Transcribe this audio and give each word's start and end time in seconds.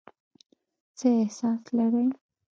څه 0.97 1.07
احساس 1.21 1.61
لرئ؟ 1.75 2.05